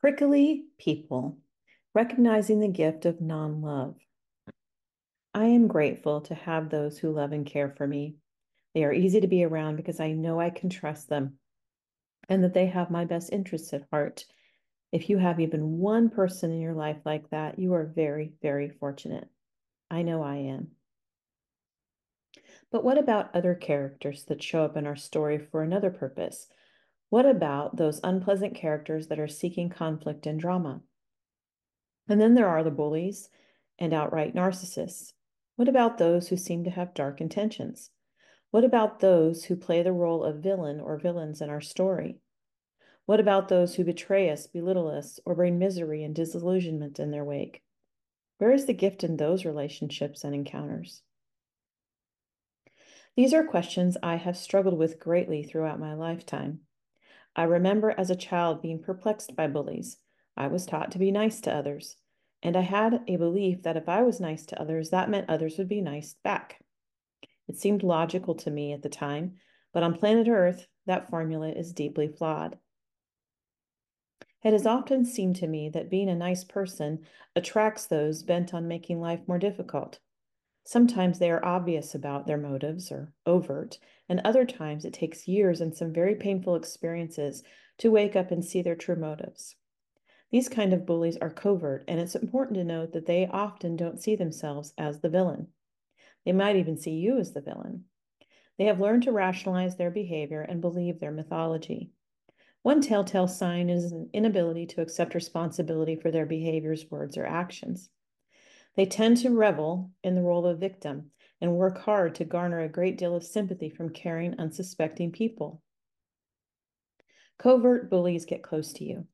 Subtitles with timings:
[0.00, 1.36] Prickly people,
[1.92, 3.96] recognizing the gift of non love.
[5.34, 8.16] I am grateful to have those who love and care for me.
[8.74, 11.38] They are easy to be around because I know I can trust them
[12.30, 14.24] and that they have my best interests at heart.
[14.90, 18.70] If you have even one person in your life like that, you are very, very
[18.70, 19.28] fortunate.
[19.90, 20.68] I know I am.
[22.72, 26.48] But what about other characters that show up in our story for another purpose?
[27.10, 30.80] What about those unpleasant characters that are seeking conflict and drama?
[32.08, 33.28] And then there are the bullies
[33.78, 35.12] and outright narcissists.
[35.56, 37.90] What about those who seem to have dark intentions?
[38.52, 42.20] What about those who play the role of villain or villains in our story?
[43.06, 47.24] What about those who betray us, belittle us, or bring misery and disillusionment in their
[47.24, 47.62] wake?
[48.38, 51.02] Where is the gift in those relationships and encounters?
[53.16, 56.60] These are questions I have struggled with greatly throughout my lifetime.
[57.36, 59.98] I remember as a child being perplexed by bullies.
[60.36, 61.96] I was taught to be nice to others,
[62.42, 65.58] and I had a belief that if I was nice to others, that meant others
[65.58, 66.62] would be nice back.
[67.48, 69.36] It seemed logical to me at the time,
[69.72, 72.58] but on planet Earth, that formula is deeply flawed.
[74.42, 77.04] It has often seemed to me that being a nice person
[77.36, 79.98] attracts those bent on making life more difficult.
[80.70, 85.60] Sometimes they are obvious about their motives or overt, and other times it takes years
[85.60, 87.42] and some very painful experiences
[87.78, 89.56] to wake up and see their true motives.
[90.30, 94.00] These kind of bullies are covert, and it's important to note that they often don't
[94.00, 95.48] see themselves as the villain.
[96.24, 97.86] They might even see you as the villain.
[98.56, 101.90] They have learned to rationalize their behavior and believe their mythology.
[102.62, 107.90] One telltale sign is an inability to accept responsibility for their behaviors, words, or actions.
[108.76, 111.10] They tend to revel in the role of victim
[111.40, 115.62] and work hard to garner a great deal of sympathy from caring, unsuspecting people.
[117.38, 119.06] Covert bullies get close to you.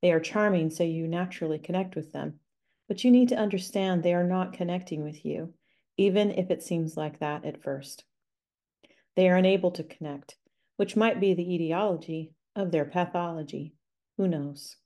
[0.00, 2.40] They are charming, so you naturally connect with them.
[2.88, 5.54] But you need to understand they are not connecting with you,
[5.96, 8.04] even if it seems like that at first.
[9.16, 10.36] They are unable to connect,
[10.76, 13.74] which might be the etiology of their pathology.
[14.16, 14.76] Who knows?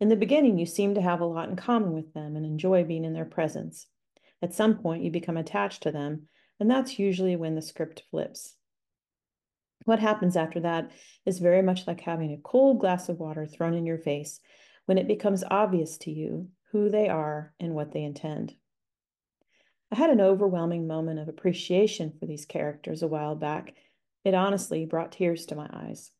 [0.00, 2.84] In the beginning, you seem to have a lot in common with them and enjoy
[2.84, 3.88] being in their presence.
[4.40, 6.28] At some point, you become attached to them,
[6.60, 8.54] and that's usually when the script flips.
[9.84, 10.90] What happens after that
[11.24, 14.40] is very much like having a cold glass of water thrown in your face
[14.86, 18.54] when it becomes obvious to you who they are and what they intend.
[19.90, 23.74] I had an overwhelming moment of appreciation for these characters a while back.
[24.24, 26.10] It honestly brought tears to my eyes.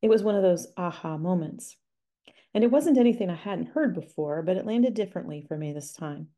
[0.00, 1.76] It was one of those aha moments.
[2.52, 5.92] And it wasn't anything I hadn't heard before, but it landed differently for me this
[5.92, 6.28] time.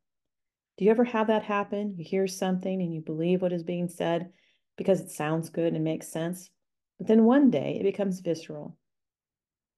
[0.77, 1.95] Do you ever have that happen?
[1.97, 4.31] You hear something and you believe what is being said
[4.77, 6.49] because it sounds good and makes sense,
[6.97, 8.77] but then one day it becomes visceral.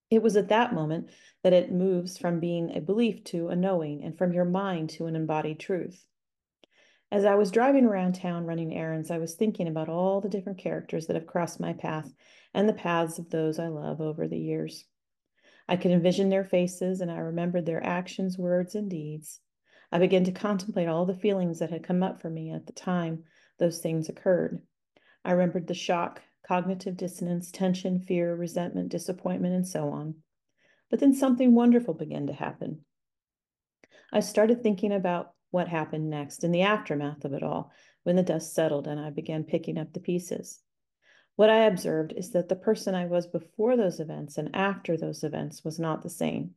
[0.10, 1.10] It was at that moment
[1.44, 5.08] that it moves from being a belief to a knowing and from your mind to
[5.08, 6.06] an embodied truth.
[7.12, 10.60] As I was driving around town running errands, I was thinking about all the different
[10.60, 12.14] characters that have crossed my path
[12.54, 14.86] and the paths of those I love over the years.
[15.68, 19.40] I could envision their faces, and I remembered their actions, words, and deeds.
[19.92, 22.74] I began to contemplate all the feelings that had come up for me at the
[22.74, 23.24] time
[23.58, 24.62] those things occurred.
[25.24, 30.16] I remembered the shock, cognitive dissonance, tension, fear, resentment, disappointment, and so on.
[30.90, 32.86] But then something wonderful began to happen.
[34.14, 37.72] I started thinking about what happened next in the aftermath of it all
[38.04, 40.62] when the dust settled and I began picking up the pieces.
[41.38, 45.22] What I observed is that the person I was before those events and after those
[45.22, 46.56] events was not the same.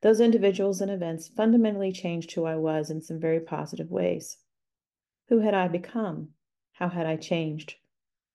[0.00, 4.38] Those individuals and events fundamentally changed who I was in some very positive ways.
[5.28, 6.34] Who had I become?
[6.72, 7.74] How had I changed?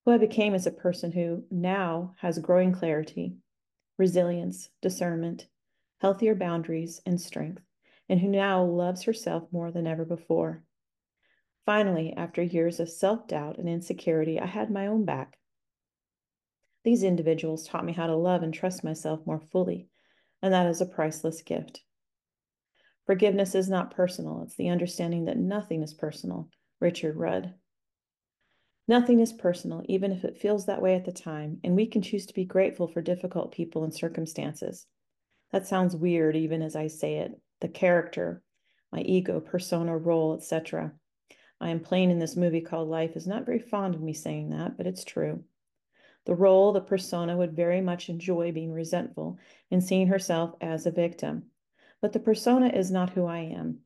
[0.04, 3.38] Who I became as a person who now has growing clarity,
[3.96, 5.48] resilience, discernment,
[5.98, 7.62] healthier boundaries, and strength,
[8.10, 10.62] and who now loves herself more than ever before.
[11.64, 15.38] Finally, after years of self doubt and insecurity, I had my own back.
[16.86, 19.88] These individuals taught me how to love and trust myself more fully,
[20.40, 21.82] and that is a priceless gift.
[23.06, 26.48] Forgiveness is not personal, it's the understanding that nothing is personal.
[26.78, 27.54] Richard Rudd.
[28.86, 32.02] Nothing is personal, even if it feels that way at the time, and we can
[32.02, 34.86] choose to be grateful for difficult people and circumstances.
[35.50, 37.32] That sounds weird even as I say it.
[37.62, 38.44] The character,
[38.92, 40.92] my ego, persona, role, etc.
[41.60, 44.50] I am playing in this movie called Life is not very fond of me saying
[44.50, 45.42] that, but it's true.
[46.26, 49.38] The role, the persona would very much enjoy being resentful
[49.70, 51.44] and seeing herself as a victim.
[52.02, 53.78] But the persona is not who I am.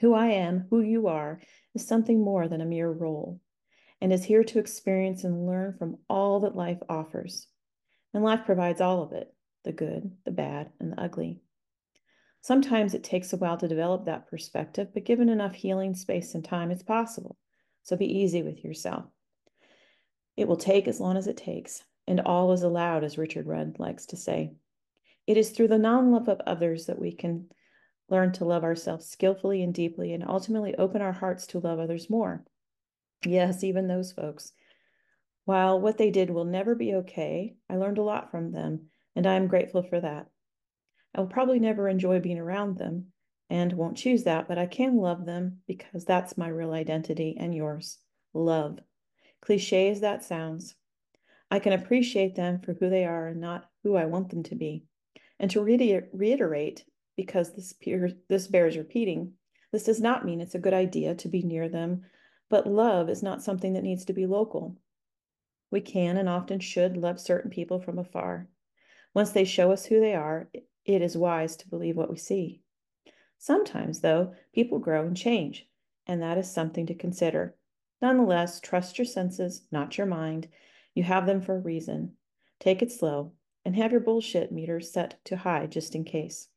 [0.00, 1.40] Who I am, who you are,
[1.74, 3.40] is something more than a mere role
[4.00, 7.46] and is here to experience and learn from all that life offers.
[8.14, 9.32] And life provides all of it
[9.62, 11.42] the good, the bad, and the ugly.
[12.40, 16.42] Sometimes it takes a while to develop that perspective, but given enough healing space and
[16.42, 17.36] time, it's possible.
[17.82, 19.04] So be easy with yourself.
[20.40, 23.78] It will take as long as it takes, and all is allowed, as Richard Rudd
[23.78, 24.54] likes to say.
[25.26, 27.50] It is through the non love of others that we can
[28.08, 32.08] learn to love ourselves skillfully and deeply, and ultimately open our hearts to love others
[32.08, 32.42] more.
[33.22, 34.54] Yes, even those folks.
[35.44, 39.26] While what they did will never be okay, I learned a lot from them, and
[39.26, 40.30] I am grateful for that.
[41.14, 43.12] I will probably never enjoy being around them
[43.50, 47.54] and won't choose that, but I can love them because that's my real identity and
[47.54, 47.98] yours
[48.32, 48.78] love.
[49.40, 50.74] Cliche as that sounds,
[51.50, 54.54] I can appreciate them for who they are and not who I want them to
[54.54, 54.84] be.
[55.38, 56.84] And to reiterate,
[57.16, 57.74] because this,
[58.28, 59.32] this bears repeating,
[59.72, 62.02] this does not mean it's a good idea to be near them,
[62.48, 64.76] but love is not something that needs to be local.
[65.70, 68.48] We can and often should love certain people from afar.
[69.14, 70.50] Once they show us who they are,
[70.84, 72.62] it is wise to believe what we see.
[73.38, 75.66] Sometimes, though, people grow and change,
[76.06, 77.54] and that is something to consider.
[78.02, 80.48] Nonetheless, trust your senses, not your mind.
[80.94, 82.16] You have them for a reason.
[82.58, 83.32] Take it slow
[83.64, 86.48] and have your bullshit meter set to high just in case.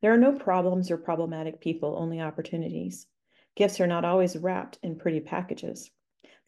[0.00, 3.06] There are no problems or problematic people, only opportunities.
[3.56, 5.90] Gifts are not always wrapped in pretty packages.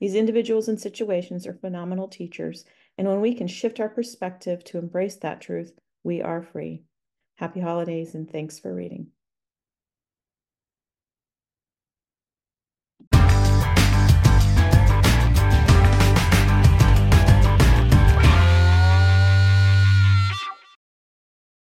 [0.00, 2.64] These individuals and situations are phenomenal teachers,
[2.98, 6.82] and when we can shift our perspective to embrace that truth, we are free.
[7.36, 9.12] Happy holidays and thanks for reading.